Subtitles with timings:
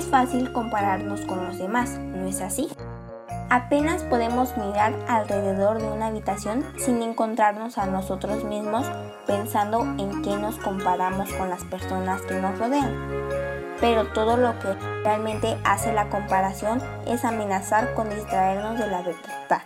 [0.00, 2.70] Es fácil compararnos con los demás, ¿no es así?
[3.50, 8.90] Apenas podemos mirar alrededor de una habitación sin encontrarnos a nosotros mismos
[9.26, 12.96] pensando en qué nos comparamos con las personas que nos rodean.
[13.78, 14.72] Pero todo lo que
[15.04, 19.62] realmente hace la comparación es amenazar con distraernos de la verdad,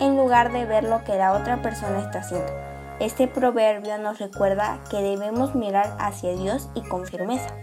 [0.00, 2.52] en lugar de ver lo que la otra persona está haciendo.
[2.98, 7.54] Este proverbio nos recuerda que debemos mirar hacia Dios y con firmeza